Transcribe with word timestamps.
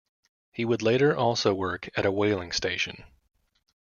He 0.51 0.65
would 0.65 0.81
later 0.81 1.15
also 1.15 1.53
work 1.53 1.87
at 1.95 2.07
a 2.07 2.11
whaling 2.11 2.51
station. 2.53 3.03